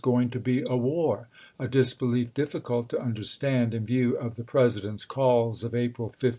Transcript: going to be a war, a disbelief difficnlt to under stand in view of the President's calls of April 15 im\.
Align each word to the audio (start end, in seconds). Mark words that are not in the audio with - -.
going 0.01 0.31
to 0.31 0.39
be 0.39 0.63
a 0.67 0.75
war, 0.75 1.27
a 1.59 1.67
disbelief 1.67 2.33
difficnlt 2.33 2.87
to 2.87 2.99
under 2.99 3.23
stand 3.23 3.71
in 3.71 3.85
view 3.85 4.17
of 4.17 4.35
the 4.35 4.43
President's 4.43 5.05
calls 5.05 5.63
of 5.63 5.75
April 5.75 6.09
15 6.09 6.27
im\. 6.27 6.29